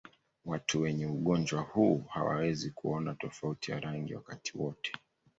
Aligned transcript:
Watu 0.45 0.81
wenye 0.81 1.05
ugonjwa 1.05 1.61
huu 1.61 2.03
hawawezi 2.09 2.71
kuona 2.71 3.13
tofauti 3.15 3.71
ya 3.71 3.79
rangi 3.79 4.15
wakati 4.15 4.57
wote. 4.57 4.91